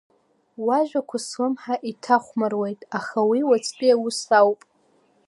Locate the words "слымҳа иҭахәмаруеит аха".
1.25-3.19